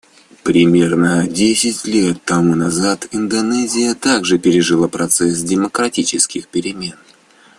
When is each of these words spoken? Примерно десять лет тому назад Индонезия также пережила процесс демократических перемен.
Примерно 0.41 1.27
десять 1.27 1.85
лет 1.85 2.23
тому 2.25 2.55
назад 2.55 3.07
Индонезия 3.11 3.93
также 3.93 4.39
пережила 4.39 4.87
процесс 4.87 5.43
демократических 5.43 6.47
перемен. 6.47 6.95